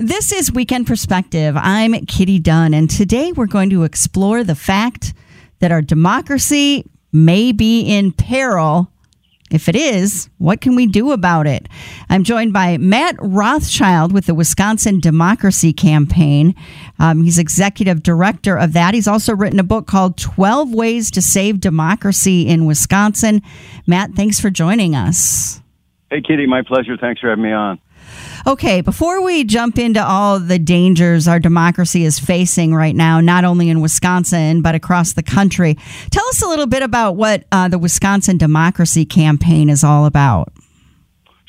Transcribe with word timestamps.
This 0.00 0.30
is 0.30 0.52
Weekend 0.52 0.86
Perspective. 0.86 1.56
I'm 1.56 1.92
Kitty 2.06 2.38
Dunn, 2.38 2.72
and 2.72 2.88
today 2.88 3.32
we're 3.32 3.46
going 3.46 3.68
to 3.70 3.82
explore 3.82 4.44
the 4.44 4.54
fact 4.54 5.12
that 5.58 5.72
our 5.72 5.82
democracy 5.82 6.84
may 7.10 7.50
be 7.50 7.80
in 7.80 8.12
peril. 8.12 8.92
If 9.50 9.68
it 9.68 9.74
is, 9.74 10.30
what 10.38 10.60
can 10.60 10.76
we 10.76 10.86
do 10.86 11.10
about 11.10 11.48
it? 11.48 11.68
I'm 12.08 12.22
joined 12.22 12.52
by 12.52 12.76
Matt 12.76 13.16
Rothschild 13.18 14.12
with 14.12 14.26
the 14.26 14.36
Wisconsin 14.36 15.00
Democracy 15.00 15.72
Campaign. 15.72 16.54
Um, 17.00 17.24
he's 17.24 17.36
executive 17.36 18.04
director 18.04 18.56
of 18.56 18.74
that. 18.74 18.94
He's 18.94 19.08
also 19.08 19.34
written 19.34 19.58
a 19.58 19.64
book 19.64 19.88
called 19.88 20.16
12 20.16 20.72
Ways 20.72 21.10
to 21.10 21.20
Save 21.20 21.58
Democracy 21.58 22.46
in 22.46 22.66
Wisconsin. 22.66 23.42
Matt, 23.84 24.12
thanks 24.12 24.38
for 24.38 24.48
joining 24.48 24.94
us. 24.94 25.60
Hey, 26.08 26.20
Kitty, 26.20 26.46
my 26.46 26.62
pleasure. 26.62 26.96
Thanks 26.96 27.20
for 27.20 27.30
having 27.30 27.42
me 27.42 27.52
on. 27.52 27.80
Okay, 28.46 28.80
before 28.80 29.22
we 29.22 29.44
jump 29.44 29.78
into 29.78 30.04
all 30.04 30.38
the 30.38 30.58
dangers 30.58 31.26
our 31.26 31.40
democracy 31.40 32.04
is 32.04 32.18
facing 32.18 32.74
right 32.74 32.94
now, 32.94 33.20
not 33.20 33.44
only 33.44 33.68
in 33.68 33.80
Wisconsin, 33.80 34.62
but 34.62 34.74
across 34.74 35.12
the 35.12 35.22
country, 35.22 35.76
tell 36.10 36.26
us 36.28 36.42
a 36.42 36.46
little 36.46 36.66
bit 36.66 36.82
about 36.82 37.16
what 37.16 37.44
uh, 37.50 37.68
the 37.68 37.78
Wisconsin 37.78 38.38
Democracy 38.38 39.04
Campaign 39.04 39.68
is 39.68 39.82
all 39.82 40.06
about. 40.06 40.52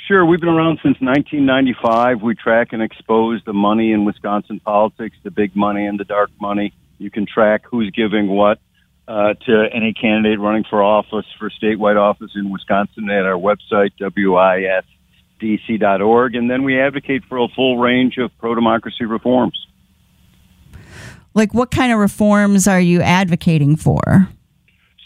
Sure, 0.08 0.26
we've 0.26 0.40
been 0.40 0.50
around 0.50 0.80
since 0.82 0.98
1995. 1.00 2.24
We 2.24 2.34
track 2.34 2.70
and 2.72 2.82
expose 2.82 3.42
the 3.46 3.54
money 3.54 3.92
in 3.92 4.06
Wisconsin 4.06 4.60
politics, 4.60 5.16
the 5.24 5.30
big 5.30 5.56
money 5.56 5.86
and 5.86 6.00
the 6.00 6.06
dark 6.06 6.32
money. 6.42 6.74
You 6.98 7.12
can 7.12 7.28
track 7.28 7.64
who's 7.70 7.92
giving 7.92 8.28
what 8.28 8.60
uh, 9.08 9.36
to 9.46 9.66
any 9.72 9.94
candidate 9.94 10.40
running 10.40 10.64
for 10.68 10.82
office, 10.82 11.26
for 11.38 11.52
statewide 11.52 12.00
office 12.00 12.32
in 12.36 12.50
Wisconsin 12.50 13.10
at 13.12 13.26
our 13.26 13.38
website, 13.38 13.92
WIS 14.00 14.86
dc.org, 15.40 16.36
and 16.36 16.50
then 16.50 16.64
we 16.64 16.80
advocate 16.80 17.24
for 17.28 17.38
a 17.38 17.48
full 17.56 17.78
range 17.78 18.18
of 18.18 18.32
pro 18.38 18.56
democracy 18.56 19.06
reforms. 19.06 19.68
Like, 21.34 21.54
what 21.54 21.72
kind 21.72 21.92
of 21.92 22.00
reforms 22.00 22.68
are 22.68 22.80
you 22.80 23.02
advocating 23.02 23.76
for? 23.76 24.28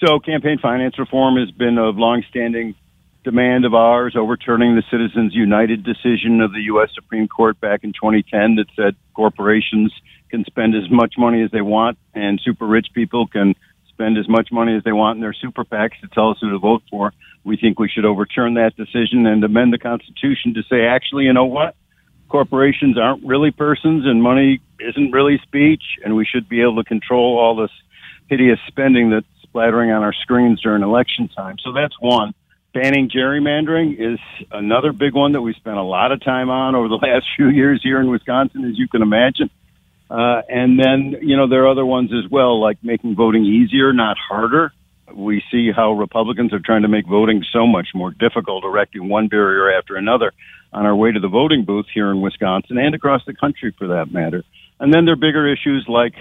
So, 0.03 0.19
campaign 0.19 0.57
finance 0.61 0.97
reform 0.97 1.37
has 1.37 1.51
been 1.51 1.77
a 1.77 1.89
longstanding 1.89 2.75
demand 3.23 3.65
of 3.65 3.73
ours, 3.73 4.15
overturning 4.17 4.75
the 4.75 4.83
Citizens 4.91 5.33
United 5.33 5.83
decision 5.83 6.41
of 6.41 6.51
the 6.51 6.61
U.S. 6.63 6.89
Supreme 6.93 7.27
Court 7.27 7.59
back 7.59 7.83
in 7.83 7.93
2010 7.93 8.55
that 8.55 8.65
said 8.75 8.95
corporations 9.13 9.93
can 10.29 10.43
spend 10.45 10.75
as 10.75 10.89
much 10.89 11.13
money 11.17 11.41
as 11.41 11.51
they 11.51 11.61
want, 11.61 11.97
and 12.13 12.41
super 12.43 12.65
rich 12.65 12.87
people 12.93 13.27
can 13.27 13.55
spend 13.93 14.17
as 14.17 14.27
much 14.27 14.51
money 14.51 14.75
as 14.75 14.83
they 14.83 14.91
want 14.91 15.17
in 15.17 15.21
their 15.21 15.33
super 15.33 15.63
PACs 15.63 15.99
to 16.01 16.07
tell 16.07 16.31
us 16.31 16.37
who 16.41 16.49
to 16.49 16.59
vote 16.59 16.83
for. 16.89 17.13
We 17.43 17.57
think 17.57 17.79
we 17.79 17.89
should 17.89 18.05
overturn 18.05 18.55
that 18.55 18.75
decision 18.75 19.25
and 19.25 19.43
amend 19.43 19.73
the 19.73 19.77
Constitution 19.77 20.53
to 20.55 20.63
say, 20.63 20.85
actually, 20.85 21.25
you 21.25 21.33
know 21.33 21.45
what? 21.45 21.75
Corporations 22.29 22.97
aren't 22.97 23.23
really 23.23 23.51
persons 23.51 24.05
and 24.05 24.23
money 24.23 24.61
isn't 24.79 25.11
really 25.11 25.39
speech, 25.43 25.83
and 26.03 26.15
we 26.15 26.25
should 26.25 26.49
be 26.49 26.61
able 26.61 26.77
to 26.77 26.83
control 26.83 27.37
all 27.37 27.55
this 27.55 27.71
hideous 28.27 28.59
spending 28.67 29.09
that's 29.09 29.27
splattering 29.43 29.91
on 29.91 30.03
our 30.03 30.13
screens 30.13 30.61
during 30.61 30.81
election 30.81 31.27
time. 31.27 31.57
So 31.63 31.71
that's 31.73 31.93
one. 31.99 32.33
Banning 32.73 33.07
gerrymandering 33.07 33.97
is 33.99 34.19
another 34.51 34.93
big 34.93 35.13
one 35.13 35.33
that 35.33 35.41
we 35.41 35.53
spent 35.53 35.77
a 35.77 35.83
lot 35.83 36.11
of 36.11 36.23
time 36.23 36.49
on 36.49 36.73
over 36.73 36.87
the 36.87 36.95
last 37.01 37.27
few 37.35 37.49
years 37.49 37.81
here 37.83 37.99
in 37.99 38.09
Wisconsin, 38.09 38.65
as 38.65 38.79
you 38.79 38.87
can 38.87 39.03
imagine. 39.03 39.49
Uh, 40.09 40.41
and 40.47 40.79
then, 40.79 41.15
you 41.21 41.37
know, 41.37 41.47
there 41.47 41.63
are 41.63 41.71
other 41.71 41.85
ones 41.85 42.11
as 42.13 42.29
well, 42.29 42.61
like 42.61 42.77
making 42.83 43.15
voting 43.15 43.45
easier, 43.45 43.93
not 43.93 44.17
harder 44.17 44.71
we 45.15 45.43
see 45.51 45.71
how 45.75 45.93
Republicans 45.93 46.53
are 46.53 46.59
trying 46.59 46.83
to 46.83 46.87
make 46.87 47.07
voting 47.07 47.43
so 47.51 47.67
much 47.67 47.89
more 47.93 48.11
difficult, 48.11 48.63
erecting 48.63 49.09
one 49.09 49.27
barrier 49.27 49.71
after 49.77 49.95
another 49.95 50.31
on 50.71 50.85
our 50.85 50.95
way 50.95 51.11
to 51.11 51.19
the 51.19 51.27
voting 51.27 51.65
booth 51.65 51.85
here 51.93 52.09
in 52.09 52.21
Wisconsin 52.21 52.77
and 52.77 52.95
across 52.95 53.21
the 53.25 53.33
country 53.33 53.73
for 53.77 53.87
that 53.87 54.11
matter. 54.11 54.43
And 54.79 54.93
then 54.93 55.05
there 55.05 55.13
are 55.13 55.17
bigger 55.17 55.51
issues 55.51 55.85
like, 55.87 56.13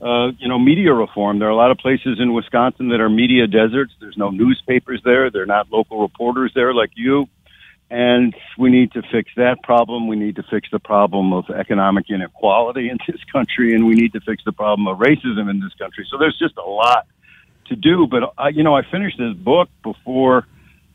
uh, 0.00 0.32
you 0.38 0.48
know, 0.48 0.58
media 0.58 0.92
reform. 0.92 1.38
There 1.38 1.48
are 1.48 1.52
a 1.52 1.56
lot 1.56 1.70
of 1.70 1.78
places 1.78 2.18
in 2.18 2.32
Wisconsin 2.32 2.88
that 2.88 3.00
are 3.00 3.08
media 3.08 3.46
deserts. 3.46 3.92
There's 4.00 4.16
no 4.16 4.30
newspapers 4.30 5.00
there. 5.04 5.30
They're 5.30 5.46
not 5.46 5.70
local 5.70 6.00
reporters 6.00 6.52
there 6.54 6.74
like 6.74 6.90
you. 6.94 7.28
And 7.92 8.34
we 8.56 8.70
need 8.70 8.92
to 8.92 9.02
fix 9.02 9.30
that 9.36 9.62
problem. 9.62 10.08
We 10.08 10.16
need 10.16 10.36
to 10.36 10.42
fix 10.44 10.66
the 10.72 10.78
problem 10.78 11.34
of 11.34 11.50
economic 11.50 12.08
inequality 12.08 12.88
in 12.88 12.96
this 13.06 13.22
country, 13.30 13.74
and 13.74 13.86
we 13.86 13.92
need 13.92 14.14
to 14.14 14.20
fix 14.20 14.42
the 14.46 14.52
problem 14.52 14.88
of 14.88 14.96
racism 14.96 15.50
in 15.50 15.60
this 15.60 15.74
country. 15.74 16.06
So 16.10 16.16
there's 16.16 16.38
just 16.38 16.56
a 16.56 16.62
lot 16.62 17.06
to 17.66 17.76
do. 17.76 18.06
But 18.06 18.32
I, 18.38 18.48
you 18.48 18.62
know, 18.62 18.74
I 18.74 18.80
finished 18.90 19.18
this 19.18 19.36
book 19.36 19.68
before 19.82 20.46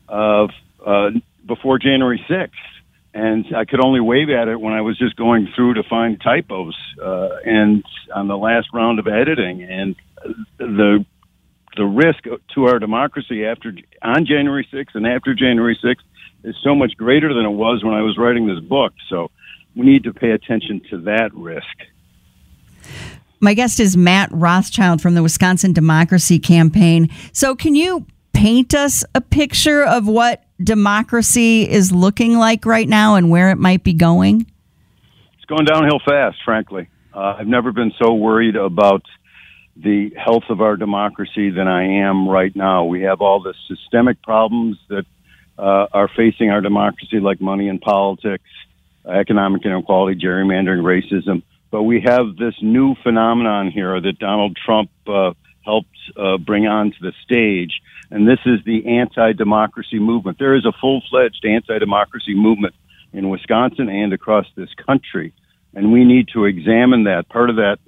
uh, 0.08 0.48
uh, 0.84 1.10
before 1.46 1.78
January 1.78 2.20
sixth, 2.26 2.58
and 3.14 3.46
I 3.54 3.64
could 3.64 3.80
only 3.80 4.00
wave 4.00 4.28
at 4.30 4.48
it 4.48 4.60
when 4.60 4.72
I 4.72 4.80
was 4.80 4.98
just 4.98 5.14
going 5.14 5.52
through 5.54 5.74
to 5.74 5.84
find 5.84 6.20
typos. 6.20 6.76
Uh, 7.00 7.28
and 7.44 7.84
on 8.12 8.26
the 8.26 8.36
last 8.36 8.70
round 8.74 8.98
of 8.98 9.06
editing, 9.06 9.62
and 9.62 9.94
the 10.58 11.06
the 11.76 11.84
risk 11.84 12.24
to 12.54 12.64
our 12.64 12.80
democracy 12.80 13.46
after 13.46 13.72
on 14.02 14.26
January 14.26 14.66
sixth 14.68 14.96
and 14.96 15.06
after 15.06 15.32
January 15.32 15.78
sixth 15.80 16.04
is 16.44 16.54
so 16.62 16.74
much 16.74 16.96
greater 16.96 17.32
than 17.34 17.44
it 17.44 17.50
was 17.50 17.82
when 17.84 17.94
I 17.94 18.02
was 18.02 18.16
writing 18.18 18.46
this 18.46 18.60
book. 18.60 18.92
So 19.08 19.30
we 19.74 19.86
need 19.86 20.04
to 20.04 20.12
pay 20.12 20.30
attention 20.30 20.80
to 20.90 20.98
that 21.02 21.30
risk. 21.34 21.66
My 23.40 23.54
guest 23.54 23.78
is 23.78 23.96
Matt 23.96 24.30
Rothschild 24.32 25.00
from 25.00 25.14
the 25.14 25.22
Wisconsin 25.22 25.72
Democracy 25.72 26.38
Campaign. 26.40 27.08
So, 27.32 27.54
can 27.54 27.76
you 27.76 28.04
paint 28.32 28.74
us 28.74 29.04
a 29.14 29.20
picture 29.20 29.84
of 29.84 30.08
what 30.08 30.44
democracy 30.62 31.68
is 31.68 31.92
looking 31.92 32.36
like 32.36 32.66
right 32.66 32.88
now 32.88 33.14
and 33.14 33.30
where 33.30 33.50
it 33.50 33.56
might 33.56 33.84
be 33.84 33.92
going? 33.92 34.46
It's 35.36 35.44
going 35.46 35.66
downhill 35.66 36.00
fast, 36.04 36.38
frankly. 36.44 36.88
Uh, 37.14 37.36
I've 37.38 37.46
never 37.46 37.70
been 37.70 37.92
so 38.02 38.12
worried 38.12 38.56
about 38.56 39.02
the 39.76 40.10
health 40.16 40.44
of 40.50 40.60
our 40.60 40.76
democracy 40.76 41.50
than 41.50 41.68
I 41.68 42.08
am 42.08 42.28
right 42.28 42.54
now. 42.56 42.84
We 42.84 43.02
have 43.02 43.20
all 43.20 43.40
the 43.40 43.54
systemic 43.68 44.20
problems 44.22 44.76
that 44.88 45.04
uh, 45.58 45.86
are 45.92 46.08
facing 46.16 46.50
our 46.50 46.60
democracy, 46.60 47.20
like 47.20 47.40
money 47.40 47.68
in 47.68 47.78
politics, 47.78 48.44
economic 49.06 49.64
inequality, 49.64 50.20
gerrymandering, 50.20 50.82
racism. 50.82 51.42
But 51.70 51.82
we 51.82 52.00
have 52.00 52.36
this 52.36 52.54
new 52.62 52.94
phenomenon 53.02 53.70
here 53.70 54.00
that 54.00 54.18
Donald 54.18 54.56
Trump 54.64 54.90
uh, 55.06 55.32
helped 55.64 55.88
uh, 56.16 56.38
bring 56.38 56.66
onto 56.66 56.98
the 57.00 57.12
stage, 57.24 57.80
and 58.10 58.26
this 58.26 58.38
is 58.46 58.60
the 58.64 58.98
anti-democracy 58.98 59.98
movement. 59.98 60.38
There 60.38 60.54
is 60.54 60.64
a 60.64 60.72
full-fledged 60.80 61.44
anti-democracy 61.44 62.34
movement 62.34 62.74
in 63.12 63.28
Wisconsin 63.28 63.88
and 63.88 64.12
across 64.12 64.46
this 64.56 64.70
country, 64.86 65.34
and 65.74 65.92
we 65.92 66.04
need 66.04 66.28
to 66.34 66.44
examine 66.44 67.04
that. 67.04 67.28
Part 67.28 67.50
of 67.50 67.56
that 67.56 67.78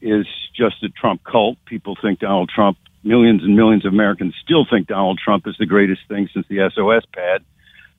is 0.00 0.26
just 0.54 0.82
a 0.82 0.88
Trump 0.88 1.24
cult. 1.24 1.58
People 1.66 1.96
think 2.00 2.20
Donald 2.20 2.48
Trump. 2.48 2.78
Millions 3.06 3.44
and 3.44 3.54
millions 3.54 3.86
of 3.86 3.92
Americans 3.92 4.34
still 4.42 4.66
think 4.68 4.88
Donald 4.88 5.20
Trump 5.24 5.46
is 5.46 5.54
the 5.58 5.66
greatest 5.66 6.00
thing 6.08 6.28
since 6.34 6.44
the 6.48 6.68
SOS 6.74 7.04
pad. 7.14 7.44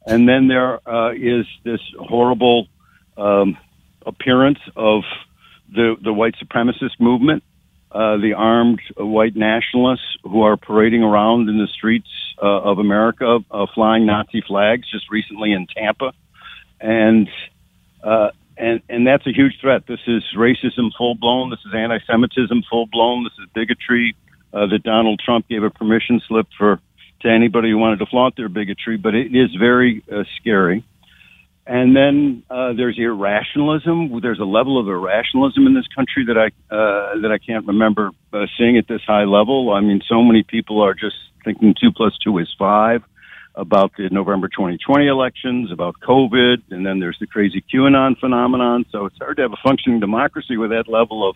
And 0.06 0.28
then 0.28 0.50
there 0.50 0.86
uh, 0.88 1.14
is 1.14 1.46
this 1.64 1.80
horrible 1.98 2.68
um, 3.18 3.58
appearance 4.06 4.60
of 4.76 5.04
the 5.74 5.96
the 6.02 6.12
white 6.12 6.36
supremacist 6.44 7.00
movement, 7.00 7.44
uh, 7.92 8.18
the 8.18 8.34
armed 8.34 8.82
white 8.98 9.36
nationalists 9.36 10.18
who 10.24 10.42
are 10.42 10.58
parading 10.58 11.04
around 11.04 11.50
in 11.50 11.58
the 11.58 11.68
streets 11.68 12.10
uh, 12.42 12.46
of 12.46 12.80
America, 12.80 13.40
uh, 13.50 13.66
flying 13.74 14.06
Nazi 14.06 14.42
flags. 14.46 14.90
Just 14.92 15.10
recently 15.10 15.54
in 15.54 15.68
Tampa, 15.68 16.12
and 16.82 17.30
uh, 18.04 18.32
and 18.58 18.82
and 18.90 19.08
that's 19.08 19.26
a 19.26 19.32
huge 19.32 19.60
threat. 19.62 19.84
This 19.88 20.02
is 20.06 20.24
racism 20.36 20.90
full 20.98 21.16
blown. 21.16 21.50
This 21.50 21.60
is 21.66 21.74
anti-Semitism 21.74 22.64
full 22.70 22.88
blown. 22.88 23.24
This 23.24 23.34
is 23.44 23.50
bigotry 23.54 24.16
uh, 24.54 24.68
that 24.68 24.84
Donald 24.84 25.20
Trump 25.24 25.48
gave 25.48 25.64
a 25.64 25.70
permission 25.70 26.22
slip 26.28 26.48
for 26.58 26.80
to 27.22 27.30
anybody 27.30 27.72
who 27.72 27.78
wanted 27.78 28.00
to 28.00 28.06
flaunt 28.06 28.36
their 28.36 28.50
bigotry. 28.50 28.98
But 28.98 29.16
it 29.16 29.36
is 29.36 29.56
very 29.56 30.04
uh, 30.12 30.24
scary. 30.40 30.84
And 31.66 31.96
then 31.96 32.44
uh, 32.50 32.74
there's 32.74 32.98
irrationalism. 32.98 34.22
There's 34.22 34.40
a 34.40 34.46
level 34.46 34.80
of 34.80 34.88
irrationalism 34.88 35.68
in 35.68 35.74
this 35.74 35.88
country 35.94 36.26
that 36.28 36.38
I 36.38 36.48
uh, 36.74 37.20
that 37.22 37.32
I 37.32 37.38
can't 37.40 37.68
remember 37.68 38.12
uh, 38.32 38.46
seeing 38.58 38.78
at 38.78 38.88
this 38.88 39.02
high 39.06 39.26
level. 39.26 39.74
I 39.74 39.82
mean, 39.82 40.02
so 40.08 40.24
many 40.24 40.44
people 40.44 40.82
are 40.82 40.94
just 40.94 41.16
thinking 41.44 41.76
two 41.80 41.92
plus 41.92 42.18
two 42.24 42.38
is 42.38 42.48
five 42.58 43.04
about 43.58 43.92
the 43.98 44.08
November 44.10 44.48
2020 44.48 45.08
elections, 45.08 45.72
about 45.72 45.96
COVID, 46.00 46.62
and 46.70 46.86
then 46.86 47.00
there's 47.00 47.18
the 47.20 47.28
crazy 47.28 47.64
QAnon 47.74 48.18
phenomenon. 48.18 48.86
So 48.92 49.06
it's 49.06 49.18
hard 49.18 49.38
to 49.38 49.42
have 49.42 49.52
a 49.52 49.62
functioning 49.62 50.00
democracy 50.00 50.58
with 50.58 50.70
that 50.70 50.88
level 50.88 51.28
of 51.28 51.36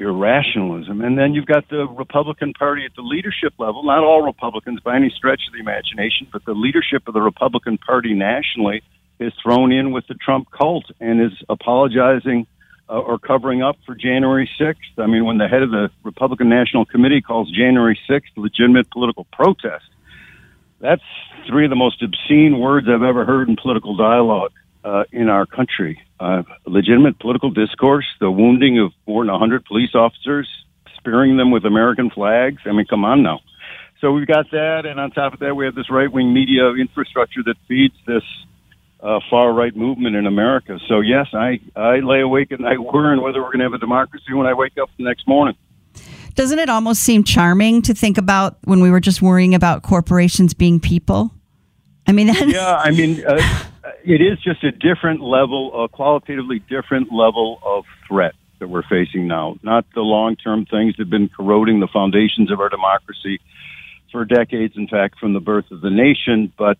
irrationalism. 0.00 1.02
And 1.02 1.18
then 1.18 1.34
you've 1.34 1.46
got 1.46 1.68
the 1.68 1.86
Republican 1.86 2.54
Party 2.54 2.84
at 2.84 2.94
the 2.96 3.02
leadership 3.02 3.52
level, 3.58 3.82
not 3.84 4.02
all 4.02 4.22
Republicans 4.22 4.80
by 4.80 4.96
any 4.96 5.10
stretch 5.10 5.42
of 5.46 5.52
the 5.52 5.60
imagination, 5.60 6.26
but 6.32 6.44
the 6.44 6.54
leadership 6.54 7.06
of 7.06 7.14
the 7.14 7.20
Republican 7.20 7.78
Party 7.78 8.14
nationally 8.14 8.82
is 9.18 9.32
thrown 9.42 9.70
in 9.70 9.92
with 9.92 10.06
the 10.08 10.14
Trump 10.14 10.48
cult 10.50 10.86
and 10.98 11.20
is 11.20 11.32
apologizing 11.48 12.46
uh, 12.88 12.98
or 12.98 13.18
covering 13.18 13.62
up 13.62 13.76
for 13.84 13.94
January 13.94 14.50
6th. 14.58 14.74
I 14.98 15.06
mean, 15.06 15.24
when 15.24 15.38
the 15.38 15.46
head 15.46 15.62
of 15.62 15.70
the 15.70 15.90
Republican 16.02 16.48
National 16.48 16.86
Committee 16.86 17.20
calls 17.20 17.50
January 17.50 17.98
6th 18.08 18.22
legitimate 18.36 18.90
political 18.90 19.26
protest, 19.32 19.84
that's 20.80 21.02
three 21.46 21.64
of 21.64 21.70
the 21.70 21.76
most 21.76 22.02
obscene 22.02 22.58
words 22.58 22.88
I've 22.88 23.02
ever 23.02 23.26
heard 23.26 23.48
in 23.48 23.56
political 23.56 23.94
dialogue. 23.94 24.52
Uh, 24.84 25.04
in 25.12 25.28
our 25.28 25.46
country. 25.46 26.00
Uh, 26.18 26.42
legitimate 26.66 27.18
political 27.18 27.50
discourse, 27.50 28.06
the 28.20 28.30
wounding 28.30 28.78
of 28.78 28.92
more 29.06 29.24
than 29.24 29.32
100 29.32 29.64
police 29.64 29.94
officers, 29.94 30.48
spearing 30.96 31.36
them 31.36 31.50
with 31.50 31.64
American 31.64 32.10
flags. 32.10 32.62
I 32.66 32.72
mean, 32.72 32.86
come 32.86 33.04
on 33.04 33.22
now. 33.22 33.40
So 34.00 34.12
we've 34.12 34.26
got 34.26 34.50
that, 34.52 34.86
and 34.86 34.98
on 34.98 35.10
top 35.10 35.34
of 35.34 35.40
that, 35.40 35.54
we 35.54 35.66
have 35.66 35.74
this 35.74 35.90
right 35.90 36.10
wing 36.10 36.32
media 36.32 36.70
infrastructure 36.72 37.42
that 37.44 37.56
feeds 37.68 37.94
this 38.06 38.22
uh, 39.02 39.20
far 39.28 39.52
right 39.52 39.74
movement 39.76 40.16
in 40.16 40.26
America. 40.26 40.78
So 40.88 41.00
yes, 41.00 41.26
I 41.34 41.60
I 41.76 41.96
lay 42.00 42.20
awake 42.20 42.52
at 42.52 42.60
night 42.60 42.80
worrying 42.80 43.22
whether 43.22 43.40
we're 43.40 43.48
going 43.48 43.58
to 43.58 43.64
have 43.64 43.74
a 43.74 43.78
democracy 43.78 44.32
when 44.32 44.46
I 44.46 44.54
wake 44.54 44.78
up 44.80 44.88
the 44.96 45.04
next 45.04 45.28
morning. 45.28 45.56
Doesn't 46.34 46.58
it 46.58 46.70
almost 46.70 47.02
seem 47.02 47.24
charming 47.24 47.82
to 47.82 47.94
think 47.94 48.16
about 48.16 48.56
when 48.64 48.80
we 48.80 48.90
were 48.90 49.00
just 49.00 49.20
worrying 49.20 49.54
about 49.54 49.82
corporations 49.82 50.54
being 50.54 50.80
people? 50.80 51.32
I 52.06 52.12
mean, 52.12 52.28
yeah, 52.46 52.76
I 52.76 52.90
mean, 52.90 53.24
uh, 53.26 53.40
it 54.04 54.20
is 54.20 54.38
just 54.40 54.62
a 54.64 54.72
different 54.72 55.20
level, 55.20 55.84
a 55.84 55.88
qualitatively 55.88 56.58
different 56.58 57.12
level 57.12 57.58
of 57.62 57.84
threat 58.08 58.34
that 58.58 58.68
we're 58.68 58.82
facing 58.82 59.26
now. 59.26 59.56
Not 59.62 59.86
the 59.94 60.02
long 60.02 60.36
term 60.36 60.66
things 60.66 60.96
that 60.96 61.04
have 61.04 61.10
been 61.10 61.28
corroding 61.28 61.80
the 61.80 61.88
foundations 61.88 62.50
of 62.50 62.60
our 62.60 62.68
democracy 62.68 63.40
for 64.12 64.24
decades, 64.24 64.74
in 64.76 64.88
fact, 64.88 65.18
from 65.18 65.32
the 65.32 65.40
birth 65.40 65.70
of 65.70 65.80
the 65.80 65.90
nation, 65.90 66.52
but 66.56 66.78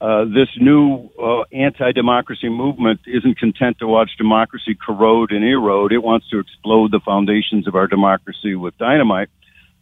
uh, 0.00 0.24
this 0.24 0.48
new 0.58 1.08
uh, 1.22 1.42
anti-democracy 1.52 2.48
movement 2.48 3.00
isn't 3.06 3.38
content 3.38 3.78
to 3.78 3.86
watch 3.86 4.10
democracy 4.18 4.74
corrode 4.74 5.30
and 5.30 5.44
erode. 5.44 5.92
It 5.92 6.02
wants 6.02 6.28
to 6.30 6.40
explode 6.40 6.90
the 6.90 6.98
foundations 7.04 7.68
of 7.68 7.76
our 7.76 7.86
democracy 7.86 8.56
with 8.56 8.76
dynamite, 8.78 9.28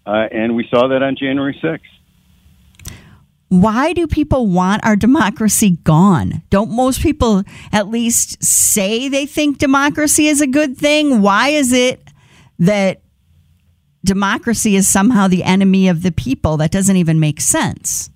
uh, 0.07 0.27
and 0.31 0.55
we 0.55 0.69
saw 0.71 0.89
that 0.89 1.03
on 1.03 1.17
January 1.17 1.59
6th. 1.63 1.81
Why 3.51 3.93
do 3.93 4.07
people 4.07 4.47
want 4.47 4.85
our 4.85 4.95
democracy 4.95 5.71
gone? 5.83 6.43
Don't 6.51 6.71
most 6.71 7.03
people 7.03 7.43
at 7.73 7.89
least 7.89 8.43
say 8.45 9.09
they 9.09 9.27
think 9.27 9.59
democracy 9.59 10.29
is 10.29 10.41
a 10.41 10.47
good 10.47 10.77
thing? 10.77 11.21
Why 11.21 11.49
is 11.49 11.73
it 11.73 12.01
that 12.61 13.03
democracy 14.05 14.77
is 14.77 14.87
somehow 14.87 15.27
the 15.27 15.43
enemy 15.43 15.89
of 15.89 16.05
the 16.05 16.13
people? 16.13 16.59
That 16.59 16.71
doesn't 16.71 16.95
even 16.95 17.19
make 17.19 17.41
sense. 17.41 18.09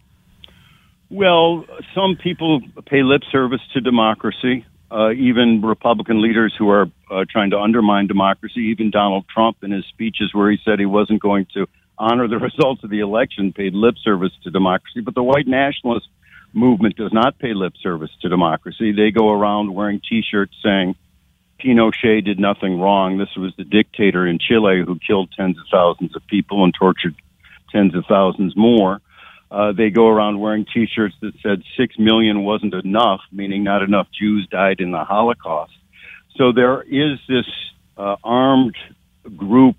Well, 1.10 1.64
some 1.96 2.14
people 2.14 2.60
pay 2.86 3.02
lip 3.02 3.22
service 3.32 3.60
to 3.72 3.80
democracy. 3.80 4.64
Uh, 4.88 5.10
even 5.10 5.60
Republican 5.62 6.22
leaders 6.22 6.54
who 6.56 6.68
are 6.68 6.86
uh, 7.10 7.24
trying 7.28 7.50
to 7.50 7.58
undermine 7.58 8.06
democracy, 8.06 8.60
even 8.70 8.92
Donald 8.92 9.24
Trump 9.28 9.64
in 9.64 9.72
his 9.72 9.84
speeches 9.86 10.30
where 10.32 10.48
he 10.48 10.58
said 10.64 10.78
he 10.78 10.86
wasn't 10.86 11.20
going 11.20 11.46
to 11.54 11.66
honor 11.98 12.28
the 12.28 12.38
results 12.50 12.84
of 12.84 12.90
the 12.90 13.00
election, 13.00 13.52
paid 13.52 13.74
lip 13.74 13.96
service 14.02 14.32
to 14.44 14.50
democracy. 14.50 15.00
But 15.00 15.14
the 15.14 15.22
white 15.22 15.46
nationalist 15.46 16.08
movement 16.52 16.96
does 16.96 17.12
not 17.12 17.38
pay 17.38 17.54
lip 17.54 17.74
service 17.82 18.10
to 18.22 18.28
democracy. 18.28 18.92
They 18.92 19.10
go 19.10 19.30
around 19.30 19.74
wearing 19.74 20.00
T-shirts 20.08 20.54
saying 20.62 20.94
Pinochet 21.60 22.24
did 22.24 22.38
nothing 22.38 22.80
wrong. 22.80 23.18
This 23.18 23.34
was 23.36 23.52
the 23.56 23.64
dictator 23.64 24.26
in 24.26 24.38
Chile 24.38 24.82
who 24.86 24.98
killed 25.04 25.32
tens 25.36 25.58
of 25.58 25.64
thousands 25.70 26.14
of 26.14 26.26
people 26.26 26.64
and 26.64 26.72
tortured 26.72 27.14
tens 27.70 27.94
of 27.94 28.04
thousands 28.08 28.56
more. 28.56 29.00
Uh, 29.50 29.72
they 29.72 29.90
go 29.90 30.08
around 30.08 30.40
wearing 30.40 30.66
T-shirts 30.72 31.14
that 31.20 31.32
said 31.42 31.62
six 31.76 31.98
million 31.98 32.42
wasn't 32.42 32.74
enough, 32.74 33.20
meaning 33.30 33.62
not 33.62 33.82
enough 33.82 34.08
Jews 34.18 34.48
died 34.50 34.80
in 34.80 34.90
the 34.90 35.04
Holocaust. 35.04 35.72
So 36.36 36.52
there 36.52 36.82
is 36.82 37.18
this 37.28 37.46
uh, 37.96 38.16
armed 38.24 38.76
group 39.36 39.76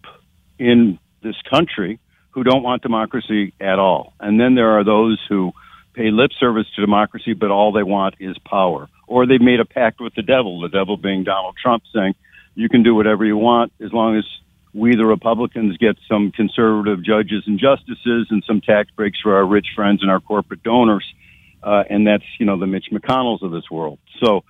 in 0.58 0.98
this 1.22 1.36
country 1.50 2.00
who 2.36 2.44
don't 2.44 2.64
want 2.64 2.84
democracy 2.84 3.54
at 3.62 3.80
all, 3.80 4.14
and 4.20 4.40
then 4.40 4.56
there 4.56 4.72
are 4.78 4.84
those 4.84 5.20
who 5.30 5.54
pay 5.94 6.12
lip 6.12 6.32
service 6.38 6.68
to 6.76 6.82
democracy, 6.82 7.34
but 7.34 7.50
all 7.50 7.72
they 7.72 7.82
want 7.82 8.16
is 8.20 8.38
power. 8.40 8.90
Or 9.08 9.26
they've 9.26 9.42
made 9.42 9.62
a 9.62 9.66
pact 9.66 10.02
with 10.02 10.14
the 10.16 10.22
devil, 10.22 10.60
the 10.60 10.68
devil 10.68 10.98
being 10.98 11.24
Donald 11.24 11.56
Trump, 11.62 11.84
saying 11.94 12.14
you 12.54 12.68
can 12.68 12.84
do 12.84 12.94
whatever 12.94 13.24
you 13.24 13.38
want 13.38 13.72
as 13.80 13.94
long 13.94 14.18
as 14.18 14.26
we, 14.74 14.98
the 14.98 15.06
Republicans, 15.06 15.78
get 15.78 15.96
some 16.10 16.34
conservative 16.34 17.02
judges 17.02 17.44
and 17.48 17.58
justices 17.58 18.28
and 18.30 18.44
some 18.46 18.60
tax 18.60 18.92
breaks 18.92 19.18
for 19.22 19.38
our 19.38 19.46
rich 19.46 19.68
friends 19.74 20.02
and 20.02 20.12
our 20.12 20.20
corporate 20.20 20.62
donors. 20.62 21.06
Uh, 21.64 21.84
and 21.90 22.06
that's, 22.06 22.26
you 22.38 22.46
know, 22.46 22.60
the 22.60 22.68
Mitch 22.68 22.88
McConnells 22.92 23.42
of 23.42 23.52
this 23.52 23.72
world. 23.72 23.98
So 24.22 24.44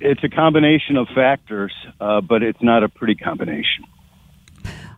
it's 0.00 0.22
a 0.22 0.28
combination 0.28 0.96
of 0.96 1.08
factors, 1.12 1.72
uh, 2.00 2.20
but 2.20 2.44
it's 2.44 2.62
not 2.62 2.84
a 2.84 2.88
pretty 2.88 3.16
combination. 3.16 3.84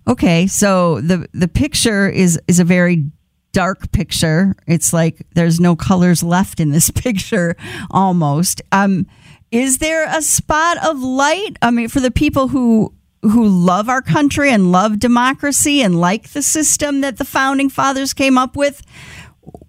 Okay, 0.08 0.46
so 0.46 1.00
the 1.00 1.28
the 1.32 1.48
picture 1.48 2.08
is 2.08 2.40
is 2.48 2.58
a 2.58 2.64
very 2.64 3.04
dark 3.52 3.92
picture. 3.92 4.56
It's 4.66 4.92
like 4.92 5.26
there's 5.34 5.60
no 5.60 5.76
colors 5.76 6.22
left 6.22 6.58
in 6.58 6.70
this 6.70 6.90
picture 6.94 7.56
almost. 7.90 8.62
Um, 8.72 9.06
is 9.50 9.78
there 9.78 10.08
a 10.08 10.22
spot 10.22 10.84
of 10.84 11.00
light? 11.00 11.56
I 11.60 11.70
mean, 11.70 11.88
for 11.88 12.00
the 12.00 12.10
people 12.10 12.48
who 12.48 12.94
who 13.22 13.46
love 13.46 13.88
our 13.88 14.02
country 14.02 14.50
and 14.50 14.72
love 14.72 14.98
democracy 14.98 15.80
and 15.80 16.00
like 16.00 16.30
the 16.30 16.42
system 16.42 17.02
that 17.02 17.18
the 17.18 17.24
founding 17.24 17.68
fathers 17.68 18.12
came 18.12 18.36
up 18.36 18.56
with, 18.56 18.82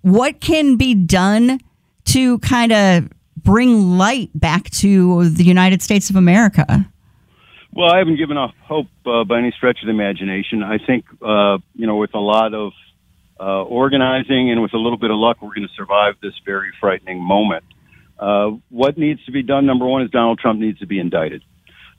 what 0.02 0.42
can 0.42 0.76
be 0.76 0.96
done 0.96 1.60
to 2.06 2.40
kind 2.40 2.72
of 2.72 3.10
bring 3.38 3.98
light 3.98 4.32
back 4.34 4.70
to 4.72 5.30
the 5.30 5.44
United 5.44 5.84
States 5.84 6.10
of 6.10 6.16
America? 6.16 6.92
Well, 7.76 7.92
I 7.92 7.98
haven't 7.98 8.18
given 8.18 8.38
up 8.38 8.52
hope 8.62 8.86
uh, 9.06 9.24
by 9.24 9.40
any 9.40 9.52
stretch 9.58 9.80
of 9.82 9.88
the 9.88 9.92
imagination. 9.92 10.62
I 10.62 10.78
think, 10.78 11.06
uh, 11.24 11.58
you 11.74 11.88
know, 11.88 11.96
with 11.96 12.14
a 12.14 12.20
lot 12.20 12.54
of 12.54 12.72
uh, 13.40 13.64
organizing 13.64 14.52
and 14.52 14.62
with 14.62 14.74
a 14.74 14.78
little 14.78 15.00
bit 15.00 15.10
of 15.10 15.18
luck, 15.18 15.38
we're 15.42 15.56
going 15.56 15.68
to 15.68 15.74
survive 15.76 16.14
this 16.22 16.34
very 16.46 16.72
frightening 16.80 17.20
moment. 17.20 17.64
Uh, 18.20 18.52
what 18.70 18.96
needs 18.96 19.26
to 19.26 19.32
be 19.32 19.42
done, 19.42 19.66
number 19.66 19.88
one, 19.88 20.04
is 20.04 20.12
Donald 20.12 20.38
Trump 20.38 20.60
needs 20.60 20.80
to 20.80 20.86
be 20.86 21.00
indicted. 21.00 21.44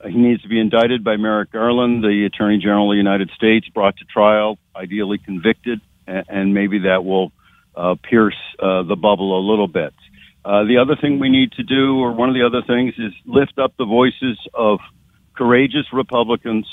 He 0.05 0.17
needs 0.17 0.43
to 0.43 0.49
be 0.49 0.61
indicted 0.61 1.03
by 1.03 1.17
Merrick 1.17 1.51
Garland, 1.51 2.05
the 2.05 2.25
Attorney 2.25 2.59
General 2.59 2.93
of 2.93 2.95
the 2.95 2.99
United 2.99 3.31
States, 3.35 3.67
brought 3.69 3.97
to 3.97 4.05
trial, 4.05 4.59
ideally 4.77 5.19
convicted, 5.19 5.81
and 6.07 6.55
maybe 6.55 6.81
that 6.81 7.05
will 7.05 7.33
uh, 7.75 7.97
pierce 8.01 8.37
uh, 8.61 8.85
the 8.85 8.97
bubble 8.97 9.37
a 9.39 9.43
little 9.43 9.67
bit. 9.67 9.95
Uh, 10.45 10.63
the 10.65 10.79
other 10.79 10.95
thing 10.95 11.19
we 11.19 11.31
need 11.31 11.51
to 11.53 11.65
do, 11.65 11.99
or 11.99 12.13
one 12.13 12.29
of 12.29 12.37
the 12.37 12.47
other 12.47 12.63
things, 12.65 12.95
is 12.99 13.13
lift 13.25 13.59
up 13.59 13.75
the 13.77 13.87
voices 13.87 14.39
of 14.53 14.79
courageous 15.35 15.93
Republicans 15.93 16.67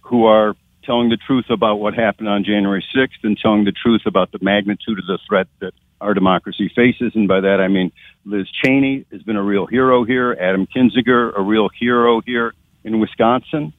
who 0.00 0.24
are 0.26 0.54
telling 0.84 1.08
the 1.08 1.16
truth 1.16 1.46
about 1.50 1.76
what 1.76 1.94
happened 1.94 2.28
on 2.28 2.44
January 2.44 2.84
6th 2.94 3.24
and 3.24 3.36
telling 3.36 3.64
the 3.64 3.72
truth 3.72 4.02
about 4.06 4.30
the 4.32 4.38
magnitude 4.40 4.98
of 4.98 5.06
the 5.06 5.18
threat 5.28 5.48
that 5.60 5.72
our 6.00 6.14
democracy 6.14 6.70
faces. 6.74 7.12
And 7.14 7.26
by 7.26 7.40
that, 7.40 7.60
I 7.60 7.68
mean 7.68 7.92
Liz 8.24 8.46
Cheney 8.62 9.04
has 9.10 9.22
been 9.22 9.36
a 9.36 9.42
real 9.42 9.66
hero 9.66 10.04
here, 10.04 10.36
Adam 10.38 10.66
Kinzinger, 10.66 11.36
a 11.36 11.42
real 11.42 11.68
hero 11.68 12.20
here 12.20 12.54
in 12.84 13.00
Wisconsin. 13.00 13.72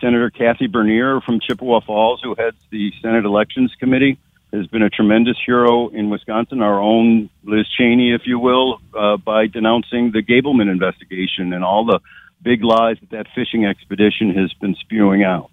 Senator 0.00 0.30
Kathy 0.30 0.66
Bernier 0.66 1.20
from 1.20 1.40
Chippewa 1.40 1.80
Falls, 1.80 2.20
who 2.22 2.34
heads 2.34 2.56
the 2.70 2.92
Senate 3.00 3.24
Elections 3.24 3.74
Committee, 3.78 4.18
has 4.52 4.66
been 4.66 4.82
a 4.82 4.90
tremendous 4.90 5.36
hero 5.44 5.88
in 5.88 6.10
Wisconsin. 6.10 6.62
Our 6.62 6.80
own 6.80 7.30
Liz 7.42 7.66
Cheney, 7.76 8.12
if 8.12 8.22
you 8.26 8.38
will, 8.38 8.80
uh, 8.96 9.16
by 9.16 9.46
denouncing 9.46 10.12
the 10.12 10.22
Gableman 10.22 10.70
investigation 10.70 11.52
and 11.52 11.64
all 11.64 11.84
the 11.86 12.00
big 12.44 12.62
lies 12.62 12.96
that 13.00 13.10
that 13.10 13.26
fishing 13.34 13.64
expedition 13.64 14.34
has 14.34 14.52
been 14.60 14.74
spewing 14.76 15.24
out. 15.24 15.50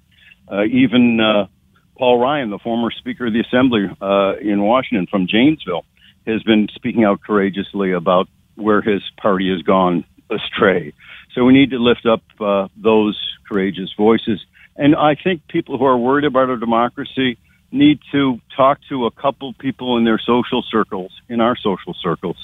Uh, 0.52 0.66
even 0.66 1.20
uh, 1.20 1.48
Paul 1.98 2.20
Ryan, 2.20 2.50
the 2.50 2.60
former 2.60 2.92
Speaker 2.92 3.28
of 3.28 3.34
the 3.34 3.40
Assembly 3.40 3.88
uh, 4.02 4.34
in 4.42 4.62
Washington 4.62 5.08
from 5.08 5.28
Janesville, 5.28 5.86
has 6.28 6.44
been 6.44 6.68
speaking 6.76 7.04
out 7.04 7.22
courageously 7.22 7.94
about 7.94 8.28
where 8.56 8.82
his 8.82 9.02
party 9.18 9.50
has 9.50 9.62
gone 9.62 10.04
astray. 10.30 10.94
So 11.34 11.46
we 11.46 11.54
need 11.54 11.72
to 11.72 11.80
lift 11.80 12.06
up 12.06 12.22
uh, 12.40 12.68
those 12.76 13.18
courageous 13.48 13.94
voices. 13.98 14.40
And 14.76 14.96
I 14.96 15.16
think 15.16 15.48
people 15.48 15.78
who 15.78 15.86
are 15.86 15.98
worried 15.98 16.26
about 16.26 16.50
our 16.50 16.58
democracy 16.58 17.38
need 17.72 18.00
to 18.12 18.40
talk 18.56 18.80
to 18.90 19.06
a 19.06 19.12
couple 19.12 19.54
people 19.54 19.98
in 19.98 20.04
their 20.04 20.20
social 20.20 20.62
circles, 20.62 21.12
in 21.30 21.40
our 21.40 21.56
social 21.56 21.94
circles, 21.94 22.38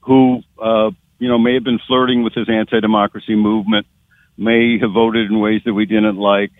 who, 0.00 0.42
uh, 0.60 0.90
you 1.18 1.28
know, 1.28 1.38
may 1.38 1.54
have 1.54 1.64
been 1.64 1.80
flirting 1.86 2.22
with 2.22 2.34
this 2.34 2.48
anti-democracy 2.48 3.34
movement, 3.34 3.86
may 4.36 4.78
have 4.78 4.92
voted 4.92 5.30
in 5.30 5.40
ways 5.40 5.62
that 5.64 5.74
we 5.74 5.86
didn't 5.86 6.16
like. 6.16 6.52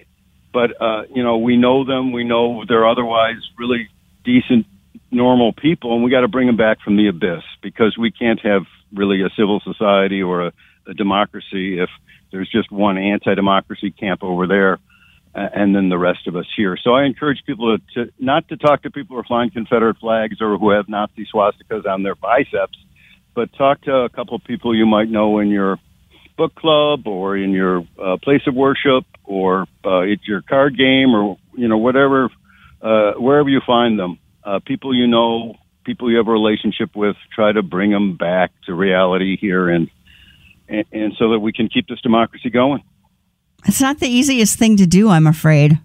But, 0.53 0.81
uh, 0.81 1.03
you 1.15 1.23
know, 1.23 1.39
we 1.39 1.57
know 1.57 1.85
them. 1.85 2.13
We 2.13 2.25
know 2.25 2.65
they're 2.67 2.89
otherwise 2.89 3.37
really 3.59 3.89
decent, 4.25 4.67
normal 5.11 5.53
people, 5.53 5.95
and 5.95 6.03
we 6.03 6.11
got 6.11 6.23
to 6.23 6.29
bring 6.29 6.47
them 6.47 6.57
back 6.57 6.81
from 6.81 6.97
the 6.97 7.09
abyss 7.09 7.45
because 7.63 7.97
we 7.99 8.11
can't 8.11 8.41
have 8.41 8.63
really 8.93 9.23
a 9.23 9.29
civil 9.37 9.61
society 9.61 10.23
or 10.23 10.47
a 10.47 10.53
a 10.87 10.95
democracy 10.95 11.79
if 11.79 11.91
there's 12.31 12.51
just 12.51 12.71
one 12.71 12.99
anti-democracy 12.99 13.91
camp 13.91 14.23
over 14.23 14.47
there 14.47 14.79
and 15.35 15.75
then 15.75 15.91
the 15.91 15.99
rest 15.99 16.27
of 16.27 16.35
us 16.35 16.47
here. 16.57 16.79
So 16.83 16.95
I 16.95 17.05
encourage 17.05 17.45
people 17.45 17.77
to, 17.77 18.07
to 18.07 18.13
not 18.19 18.49
to 18.49 18.57
talk 18.57 18.83
to 18.83 18.91
people 18.91 19.17
who 19.17 19.21
are 19.21 19.25
flying 19.25 19.51
Confederate 19.51 19.99
flags 19.99 20.41
or 20.41 20.57
who 20.57 20.71
have 20.71 20.89
Nazi 20.89 21.29
swastikas 21.33 21.87
on 21.87 22.03
their 22.03 22.15
biceps, 22.15 22.79
but 23.37 23.53
talk 23.53 23.83
to 23.83 23.95
a 23.95 24.09
couple 24.09 24.35
of 24.35 24.43
people 24.43 24.75
you 24.75 24.87
might 24.87 25.11
know 25.11 25.39
in 25.39 25.49
your 25.49 25.79
book 26.37 26.55
club 26.55 27.07
or 27.07 27.37
in 27.37 27.51
your 27.51 27.87
uh, 28.03 28.17
place 28.23 28.41
of 28.47 28.55
worship 28.55 29.05
or 29.25 29.67
uh, 29.85 30.01
at 30.01 30.27
your 30.27 30.43
card 30.43 30.77
game 30.77 31.15
or 31.15 31.39
you 31.55 31.69
know 31.69 31.77
whatever 31.77 32.31
uh, 32.83 33.13
wherever 33.13 33.49
you 33.49 33.61
find 33.65 33.99
them. 33.99 34.19
Uh, 34.43 34.59
people 34.65 34.95
you 34.95 35.07
know, 35.07 35.55
people 35.85 36.11
you 36.11 36.17
have 36.17 36.29
a 36.29 36.33
relationship 36.33 36.97
with, 36.97 37.17
try 37.35 37.53
to 37.53 37.63
bring 37.63 37.91
them 37.91 38.17
back 38.17 38.53
to 38.65 38.75
reality 38.75 39.37
here 39.37 39.69
and 39.69 39.91
and, 40.69 40.85
and 40.91 41.13
so 41.19 41.31
that 41.31 41.39
we 41.39 41.53
can 41.53 41.69
keep 41.69 41.87
this 41.87 42.01
democracy 42.01 42.51
going. 42.51 42.83
It's 43.67 43.81
not 43.81 44.01
the 44.01 44.09
easiest 44.09 44.59
thing 44.59 44.77
to 44.79 44.87
do, 44.87 45.11
I'm 45.11 45.27
afraid. 45.27 45.79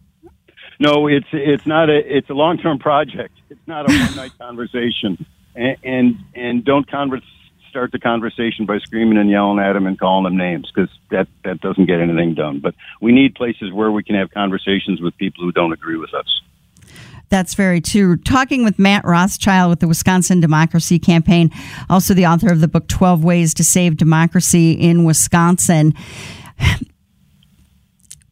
No, 0.79 1.07
it's 1.07 1.27
it's 1.31 1.65
not 1.67 1.89
a 1.89 2.17
it's 2.17 2.29
a 2.29 2.33
long 2.33 2.57
term 2.57 2.79
project. 2.79 3.33
It's 3.49 3.67
not 3.67 3.89
a 3.89 3.93
one 3.93 4.15
night 4.15 4.31
conversation, 4.39 5.25
and, 5.53 5.77
and 5.83 6.15
and 6.33 6.65
don't 6.65 6.87
converse, 6.87 7.21
start 7.71 7.91
the 7.91 7.99
conversation 7.99 8.65
by 8.65 8.77
screaming 8.79 9.17
and 9.17 9.29
yelling 9.29 9.57
at 9.57 9.73
them 9.73 9.87
and 9.87 9.97
calling 9.97 10.25
them 10.25 10.37
names 10.37 10.69
because 10.71 10.89
that 11.09 11.27
that 11.43 11.61
doesn't 11.61 11.85
get 11.85 11.99
anything 11.99 12.35
done. 12.35 12.59
But 12.59 12.75
we 13.01 13.11
need 13.11 13.33
places 13.33 13.71
where 13.73 13.91
we 13.91 14.03
can 14.03 14.15
have 14.15 14.29
conversations 14.29 15.01
with 15.01 15.17
people 15.17 15.43
who 15.43 15.51
don't 15.51 15.73
agree 15.73 15.97
with 15.97 16.13
us. 16.13 16.41
That's 17.29 17.53
very 17.53 17.79
true. 17.79 18.17
Talking 18.17 18.65
with 18.65 18.77
Matt 18.77 19.05
Rothschild 19.05 19.69
with 19.69 19.79
the 19.79 19.87
Wisconsin 19.87 20.41
Democracy 20.41 20.99
Campaign, 20.99 21.49
also 21.89 22.13
the 22.13 22.25
author 22.25 22.51
of 22.51 22.59
the 22.59 22.67
book 22.67 22.89
12 22.89 23.23
Ways 23.23 23.53
to 23.53 23.63
Save 23.63 23.95
Democracy 23.97 24.73
in 24.73 25.05
Wisconsin. 25.05 25.95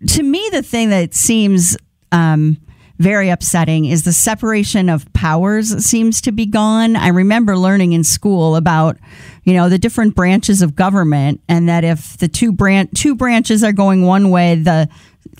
To 0.07 0.23
me, 0.23 0.47
the 0.53 0.63
thing 0.63 0.91
that 0.91 1.13
seems 1.13 1.75
um, 2.13 2.55
very 2.99 3.29
upsetting 3.29 3.85
is 3.85 4.03
the 4.03 4.13
separation 4.13 4.89
of 4.89 5.11
powers 5.13 5.85
seems 5.85 6.19
to 6.21 6.33
be 6.33 6.45
gone. 6.45 6.97
I 6.97 7.07
remember 7.07 7.57
learning 7.57 7.93
in 7.93 8.03
school 8.03 8.57
about, 8.57 8.97
you 9.43 9.53
know, 9.53 9.69
the 9.69 9.77
different 9.77 10.15
branches 10.15 10.61
of 10.61 10.75
government 10.75 11.41
and 11.47 11.69
that 11.69 11.85
if 11.85 12.17
the 12.17 12.27
two 12.27 12.51
branch 12.51 12.91
two 12.93 13.15
branches 13.15 13.63
are 13.63 13.71
going 13.71 14.05
one 14.05 14.29
way, 14.29 14.55
the 14.55 14.89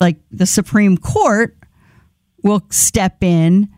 like 0.00 0.16
the 0.32 0.46
Supreme 0.46 0.96
Court 0.96 1.54
will 2.42 2.62
step 2.70 3.22
in, 3.22 3.68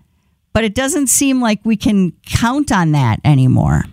but 0.52 0.62
it 0.62 0.74
doesn't 0.74 1.08
seem 1.08 1.40
like 1.40 1.58
we 1.64 1.76
can 1.76 2.12
count 2.24 2.70
on 2.70 2.92
that 2.92 3.18
anymore. 3.24 3.84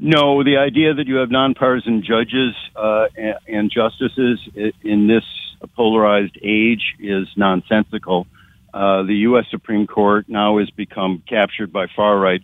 No, 0.00 0.42
the 0.42 0.56
idea 0.56 0.94
that 0.94 1.06
you 1.06 1.16
have 1.16 1.30
nonpartisan 1.30 2.02
judges 2.02 2.54
uh, 2.74 3.06
and, 3.16 3.34
and 3.46 3.70
justices 3.70 4.40
in 4.82 5.06
this 5.06 5.24
polarized 5.76 6.38
age 6.42 6.94
is 6.98 7.28
nonsensical. 7.36 8.26
Uh, 8.72 9.02
the 9.02 9.14
U.S. 9.14 9.46
Supreme 9.50 9.86
Court 9.86 10.28
now 10.28 10.58
has 10.58 10.70
become 10.70 11.22
captured 11.28 11.72
by 11.72 11.86
far 11.94 12.18
right 12.18 12.42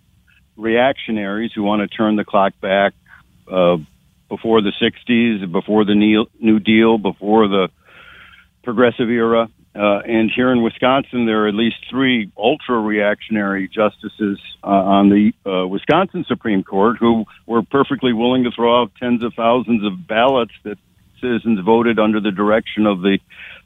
reactionaries 0.57 1.51
who 1.53 1.63
want 1.63 1.81
to 1.81 1.95
turn 1.95 2.15
the 2.15 2.23
clock 2.23 2.53
back 2.61 2.93
uh, 3.51 3.77
before 4.29 4.61
the 4.61 4.71
60s, 4.81 5.51
before 5.51 5.85
the 5.85 5.95
New 5.95 6.59
Deal, 6.59 6.97
before 6.97 7.47
the 7.47 7.69
progressive 8.63 9.09
era. 9.09 9.49
Uh, 9.75 9.99
and 9.99 10.31
here 10.33 10.51
in 10.51 10.63
Wisconsin, 10.63 11.25
there 11.25 11.43
are 11.43 11.47
at 11.49 11.53
least 11.53 11.75
three 11.89 12.31
ultra 12.37 12.79
reactionary 12.79 13.67
justices 13.67 14.39
uh, 14.63 14.67
on 14.67 15.09
the 15.09 15.33
uh, 15.45 15.67
Wisconsin 15.67 16.23
Supreme 16.27 16.63
Court 16.63 16.97
who 16.97 17.25
were 17.45 17.61
perfectly 17.61 18.13
willing 18.13 18.45
to 18.45 18.51
throw 18.51 18.81
out 18.81 18.91
tens 18.97 19.21
of 19.21 19.33
thousands 19.33 19.85
of 19.85 20.07
ballots 20.07 20.53
that 20.63 20.77
citizens 21.19 21.59
voted 21.59 21.99
under 21.99 22.21
the 22.21 22.31
direction 22.31 22.85
of 22.85 23.01
the 23.01 23.19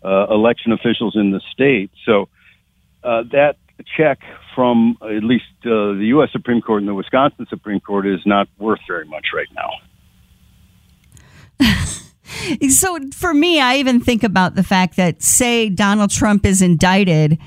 uh, 0.03 0.33
election 0.33 0.71
officials 0.71 1.15
in 1.15 1.29
the 1.29 1.41
state. 1.51 1.91
So 2.05 2.27
uh, 3.03 3.23
that 3.31 3.57
check 3.97 4.19
from 4.55 4.97
at 5.01 5.23
least 5.23 5.45
uh, 5.65 5.93
the 5.93 6.07
U.S. 6.07 6.29
Supreme 6.31 6.61
Court 6.61 6.81
and 6.81 6.87
the 6.89 6.93
Wisconsin 6.93 7.47
Supreme 7.49 7.79
Court 7.79 8.05
is 8.05 8.19
not 8.25 8.47
worth 8.57 8.79
very 8.87 9.05
much 9.05 9.27
right 9.33 9.47
now. 9.55 9.69
so 12.69 12.99
for 13.13 13.33
me, 13.33 13.59
I 13.59 13.77
even 13.77 13.99
think 14.01 14.23
about 14.23 14.55
the 14.55 14.63
fact 14.63 14.97
that, 14.97 15.21
say, 15.21 15.69
Donald 15.69 16.11
Trump 16.11 16.45
is 16.45 16.61
indicted, 16.61 17.37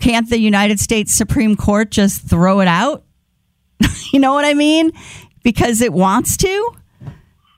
can't 0.00 0.28
the 0.30 0.38
United 0.38 0.80
States 0.80 1.12
Supreme 1.12 1.56
Court 1.56 1.90
just 1.90 2.22
throw 2.22 2.60
it 2.60 2.68
out? 2.68 3.04
you 4.12 4.20
know 4.20 4.32
what 4.32 4.44
I 4.44 4.54
mean? 4.54 4.92
Because 5.42 5.80
it 5.80 5.92
wants 5.92 6.36
to? 6.38 6.74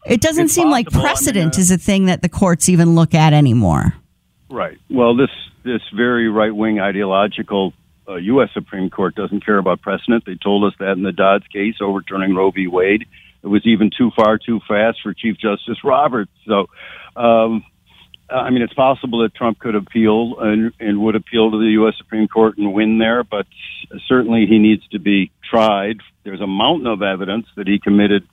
It 0.07 0.21
doesn't 0.21 0.47
it's 0.47 0.55
seem 0.55 0.71
possible. 0.71 1.01
like 1.01 1.07
precedent 1.07 1.55
I 1.55 1.59
mean, 1.59 1.61
uh, 1.61 1.61
is 1.61 1.71
a 1.71 1.79
thing 1.79 2.07
that 2.07 2.23
the 2.23 2.29
courts 2.29 2.69
even 2.69 2.95
look 2.95 3.15
at 3.15 3.33
anymore. 3.33 3.95
Right. 4.51 4.79
Well, 4.91 5.17
this 5.17 5.31
this 5.65 5.83
very 5.95 6.29
right 6.29 6.55
wing 6.55 6.81
ideological 6.81 7.73
uh, 8.09 8.17
U.S. 8.17 8.49
Supreme 8.53 8.91
Court 8.91 9.15
doesn't 9.15 9.45
care 9.45 9.59
about 9.59 9.81
precedent. 9.81 10.25
They 10.27 10.35
told 10.35 10.65
us 10.65 10.75
that 10.79 10.93
in 10.93 11.03
the 11.03 11.13
Dobbs 11.13 11.47
case 11.49 11.77
overturning 11.81 12.35
Roe 12.35 12.51
v. 12.51 12.67
Wade. 12.67 13.07
It 13.43 13.47
was 13.47 13.63
even 13.65 13.91
too 13.97 14.11
far, 14.15 14.39
too 14.39 14.61
fast 14.69 14.99
for 15.03 15.15
Chief 15.15 15.37
Justice 15.37 15.79
Roberts. 15.83 16.31
So, 16.47 16.67
um, 17.17 17.65
I 18.31 18.51
mean, 18.51 18.63
it's 18.63 18.73
possible 18.73 19.23
that 19.23 19.35
Trump 19.35 19.59
could 19.59 19.75
appeal 19.75 20.37
and, 20.39 20.73
and 20.79 21.01
would 21.03 21.17
appeal 21.17 21.51
to 21.51 21.59
the 21.59 21.73
U.S. 21.73 21.95
Supreme 21.99 22.29
Court 22.29 22.57
and 22.57 22.73
win 22.73 22.99
there, 22.99 23.25
but 23.25 23.47
certainly 24.07 24.47
he 24.47 24.59
needs 24.59 24.87
to 24.89 24.99
be 24.99 25.33
tried. 25.49 25.99
There's 26.25 26.41
a 26.41 26.47
mountain 26.47 26.87
of 26.87 27.03
evidence 27.03 27.47
that 27.57 27.67
he 27.67 27.79
committed 27.79 28.27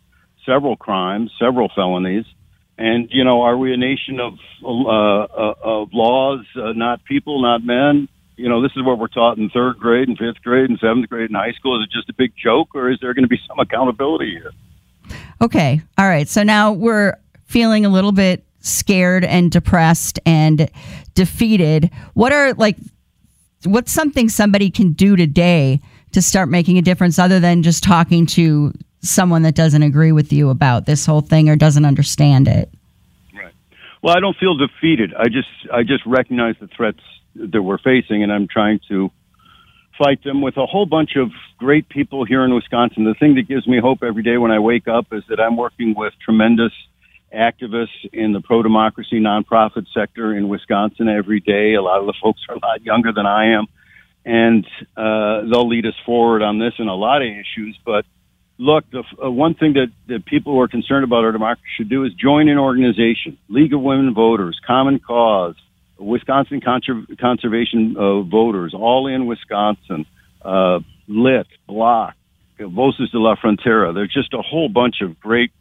several 0.46 0.78
crimes, 0.78 1.32
several 1.40 1.70
felonies. 1.76 2.26
And 2.80 3.10
you 3.12 3.26
know, 3.26 3.42
are 3.42 3.58
we 3.58 3.74
a 3.74 3.78
nation 3.78 4.22
of 4.22 4.36
uh, 4.64 4.70
uh, 4.70 5.54
of 5.62 5.90
laws, 5.92 6.46
uh, 6.56 6.72
not 6.72 7.04
people, 7.04 7.42
not 7.42 7.62
men? 7.62 8.08
You 8.38 8.48
know, 8.48 8.62
this 8.62 8.72
is 8.78 8.86
what 8.86 8.98
we're 8.98 9.10
taught 9.10 9.38
in 9.38 9.50
third 9.50 9.78
grade 9.80 10.08
and 10.08 10.18
fifth 10.18 10.42
grade 10.42 10.70
and 10.70 10.80
seventh 10.80 11.10
grade 11.10 11.30
in 11.30 11.36
high 11.36 11.52
school. 11.52 11.78
Is 11.78 11.90
it 11.90 11.94
just 11.94 12.10
a 12.10 12.14
big 12.14 12.32
joke, 12.42 12.70
or 12.74 12.90
is 12.90 12.98
there 13.02 13.14
going 13.14 13.26
to 13.26 13.30
be 13.30 13.40
some 13.50 13.60
accountability 13.60 14.32
here? 14.32 14.52
Okay, 15.42 15.82
all 15.98 16.08
right. 16.08 16.30
So 16.30 16.42
now 16.42 16.72
we're 16.72 17.18
feeling 17.44 17.86
a 17.86 17.90
little 17.90 18.14
bit 18.14 18.46
scared 18.62 19.26
and 19.26 19.52
depressed 19.52 20.18
and 20.26 20.72
defeated. 21.16 21.92
What 22.14 22.32
are 22.32 22.54
like? 22.54 22.78
What's 23.66 23.92
something 23.92 24.30
somebody 24.30 24.72
can 24.72 24.94
do 24.94 25.18
today 25.18 25.82
to 26.14 26.22
start 26.22 26.48
making 26.48 26.78
a 26.78 26.82
difference, 26.82 27.20
other 27.20 27.42
than 27.42 27.62
just 27.62 27.84
talking 27.84 28.26
to 28.28 28.72
someone 29.02 29.44
that 29.44 29.56
doesn't 29.56 29.84
agree 29.84 30.12
with 30.12 30.34
you 30.34 30.50
about 30.50 30.86
this 30.86 31.06
whole 31.06 31.22
thing 31.22 31.50
or 31.50 31.56
doesn't 31.56 31.86
understand 31.86 32.48
it. 32.48 32.70
Right. 33.34 33.54
Well, 34.02 34.16
I 34.16 34.20
don't 34.20 34.38
feel 34.38 34.56
defeated. 34.56 35.14
I 35.14 35.26
just 35.26 35.50
I 35.72 35.84
just 35.84 36.06
recognize 36.06 36.56
the 36.60 36.68
threats 36.68 37.00
that 37.36 37.62
we're 37.62 37.78
facing, 37.78 38.24
and 38.24 38.32
I'm 38.32 38.48
trying 38.48 38.80
to 38.90 39.12
fight 39.98 40.24
them 40.24 40.42
with 40.42 40.58
a 40.58 40.66
whole 40.66 40.86
bunch 40.86 41.16
of 41.18 41.30
great 41.58 41.90
people 41.90 42.26
here 42.26 42.44
in 42.44 42.54
Wisconsin. 42.54 43.04
The 43.04 43.14
thing 43.14 43.36
that 43.36 43.48
gives 43.48 43.68
me 43.68 43.80
hope 43.80 44.00
every 44.02 44.24
day 44.24 44.38
when 44.38 44.52
I 44.52 44.60
wake 44.60 44.88
up 44.88 45.08
is 45.12 45.24
that 45.30 45.40
I'm 45.40 45.58
working 45.58 45.94
with 45.96 46.14
tremendous 46.24 46.72
activists 47.34 48.10
in 48.12 48.32
the 48.34 48.42
pro 48.42 48.64
democracy 48.64 49.20
nonprofit 49.20 49.86
sector 49.94 50.36
in 50.36 50.48
Wisconsin 50.48 51.10
every 51.10 51.42
day. 51.42 51.76
A 51.76 51.82
lot 51.82 52.00
of 52.00 52.06
the 52.06 52.14
folks 52.22 52.42
are 52.50 52.56
a 52.56 52.60
lot 52.60 52.84
younger 52.84 53.12
than 53.12 53.26
I 53.26 53.58
am, 53.58 53.68
and 54.26 54.66
uh, 54.98 55.42
they'll 55.42 55.68
lead 55.68 55.86
us 55.86 55.96
forward 56.06 56.42
on 56.42 56.60
this 56.60 56.74
and 56.78 56.90
a 56.90 56.94
lot 56.94 57.22
of 57.22 57.28
issues. 57.28 57.78
But 57.86 58.06
look, 58.60 58.84
the 58.92 59.04
uh, 59.24 59.32
one 59.32 59.56
thing 59.56 59.74
that, 59.74 59.88
that 60.08 60.26
people 60.26 60.54
who 60.54 60.60
are 60.60 60.68
concerned 60.68 61.04
about 61.04 61.24
our 61.24 61.32
democracy 61.32 61.66
should 61.78 61.90
do 61.90 62.04
is 62.04 62.14
join 62.14 62.50
an 62.50 62.60
organization, 62.60 63.38
League 63.48 63.74
of 63.74 63.82
Women 63.82 64.14
Voters, 64.14 64.60
Common 64.68 65.00
Cause, 65.00 65.56
Wisconsin 65.98 66.62
Conser- 66.62 67.18
Conservation 67.20 67.96
uh, 67.98 68.22
Voters, 68.22 68.74
All 68.76 69.08
in 69.08 69.26
Wisconsin, 69.26 70.06
uh, 70.44 70.80
Lit, 71.08 71.48
BLOC, 71.68 72.14
Voces 72.60 73.10
de 73.12 73.20
la 73.20 73.36
Frontera. 73.36 73.94
There's 73.94 74.14
just 74.14 74.34
a 74.34 74.42
whole 74.42 74.68
bunch 74.68 75.02
of 75.02 75.20
great 75.20 75.52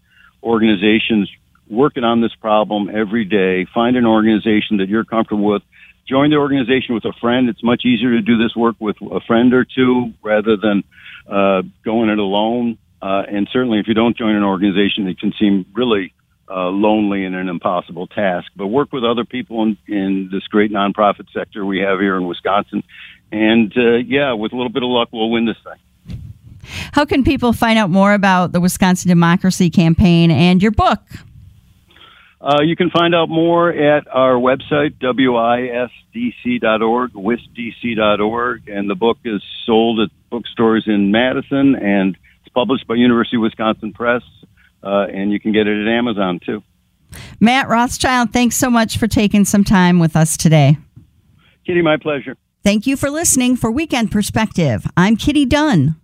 organizations 0.42 1.30
working 1.70 2.02
on 2.02 2.20
this 2.20 2.34
problem 2.34 2.90
every 2.92 3.24
day. 3.24 3.66
Find 3.72 3.96
an 3.96 4.06
organization 4.06 4.78
that 4.78 4.88
you're 4.88 5.04
comfortable 5.04 5.44
with. 5.44 5.62
Join 6.08 6.30
the 6.30 6.36
organization 6.36 6.94
with 6.94 7.04
a 7.04 7.12
friend. 7.20 7.48
It's 7.48 7.62
much 7.62 7.84
easier 7.84 8.10
to 8.12 8.22
do 8.22 8.38
this 8.38 8.56
work 8.56 8.76
with 8.80 8.96
a 9.02 9.20
friend 9.20 9.52
or 9.52 9.64
two 9.64 10.14
rather 10.22 10.56
than 10.56 10.82
uh, 11.28 11.62
going 11.84 12.08
it 12.08 12.18
alone. 12.18 12.78
Uh, 13.00 13.22
and 13.28 13.48
certainly, 13.52 13.78
if 13.78 13.86
you 13.86 13.94
don't 13.94 14.16
join 14.16 14.34
an 14.34 14.42
organization, 14.42 15.06
it 15.06 15.18
can 15.18 15.32
seem 15.38 15.66
really 15.72 16.12
uh, 16.50 16.68
lonely 16.68 17.24
and 17.24 17.34
an 17.34 17.48
impossible 17.48 18.06
task. 18.06 18.50
But 18.56 18.68
work 18.68 18.92
with 18.92 19.04
other 19.04 19.24
people 19.24 19.62
in, 19.62 19.76
in 19.86 20.28
this 20.32 20.44
great 20.44 20.72
nonprofit 20.72 21.32
sector 21.32 21.64
we 21.64 21.80
have 21.80 22.00
here 22.00 22.16
in 22.16 22.26
Wisconsin. 22.26 22.82
And 23.30 23.72
uh, 23.76 23.96
yeah, 23.96 24.32
with 24.32 24.52
a 24.52 24.56
little 24.56 24.72
bit 24.72 24.82
of 24.82 24.88
luck, 24.88 25.08
we'll 25.12 25.30
win 25.30 25.46
this 25.46 25.58
thing. 25.62 25.76
How 26.92 27.04
can 27.04 27.24
people 27.24 27.52
find 27.52 27.78
out 27.78 27.90
more 27.90 28.12
about 28.12 28.52
the 28.52 28.60
Wisconsin 28.60 29.08
Democracy 29.08 29.70
Campaign 29.70 30.30
and 30.30 30.62
your 30.62 30.72
book? 30.72 31.00
Uh, 32.40 32.60
you 32.62 32.76
can 32.76 32.88
find 32.90 33.14
out 33.14 33.28
more 33.28 33.68
at 33.70 34.06
our 34.08 34.34
website, 34.34 34.94
wisdc.org, 35.00 35.90
wisdc.org, 37.12 38.68
and 38.68 38.88
the 38.88 38.94
book 38.94 39.18
is 39.24 39.42
sold 39.66 39.98
at 40.00 40.08
bookstores 40.30 40.84
in 40.86 41.10
Madison 41.10 41.74
and 41.74 42.16
it's 42.48 42.54
published 42.54 42.86
by 42.86 42.94
University 42.94 43.36
of 43.36 43.42
Wisconsin 43.42 43.92
Press, 43.92 44.22
uh, 44.82 45.06
and 45.12 45.30
you 45.30 45.38
can 45.38 45.52
get 45.52 45.66
it 45.66 45.86
at 45.86 45.88
Amazon 45.88 46.40
too. 46.44 46.62
Matt 47.40 47.68
Rothschild, 47.68 48.32
thanks 48.32 48.56
so 48.56 48.70
much 48.70 48.96
for 48.96 49.06
taking 49.06 49.44
some 49.44 49.64
time 49.64 49.98
with 49.98 50.16
us 50.16 50.36
today. 50.36 50.78
Kitty, 51.66 51.82
my 51.82 51.96
pleasure. 51.98 52.36
Thank 52.64 52.86
you 52.86 52.96
for 52.96 53.10
listening 53.10 53.56
for 53.56 53.70
Weekend 53.70 54.10
Perspective. 54.10 54.86
I'm 54.96 55.16
Kitty 55.16 55.44
Dunn. 55.44 55.96